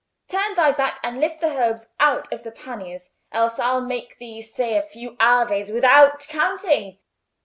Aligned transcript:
Turn 0.27 0.55
thy 0.55 0.71
back, 0.71 0.99
and 1.03 1.19
lift 1.21 1.41
the 1.41 1.55
herbs 1.55 1.89
out 1.99 2.33
of 2.33 2.41
the 2.41 2.49
panniers, 2.49 3.11
else 3.31 3.59
I'll 3.59 3.81
make 3.81 4.17
thee 4.17 4.41
say 4.41 4.75
a 4.75 4.81
few 4.81 5.15
Aves 5.21 5.71
without 5.71 6.21
counting." 6.27 6.97